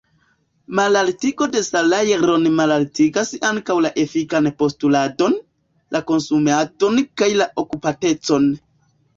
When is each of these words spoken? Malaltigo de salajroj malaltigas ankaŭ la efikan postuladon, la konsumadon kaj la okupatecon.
Malaltigo 0.77 1.47
de 1.55 1.61
salajroj 1.67 2.37
malaltigas 2.61 3.33
ankaŭ 3.51 3.77
la 3.87 3.93
efikan 4.05 4.49
postuladon, 4.63 5.39
la 5.97 6.03
konsumadon 6.11 7.01
kaj 7.23 7.33
la 7.43 7.49
okupatecon. 7.67 8.51